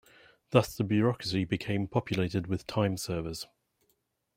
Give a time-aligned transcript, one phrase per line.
[0.49, 3.45] Thus the bureaucracy became populated with time servers.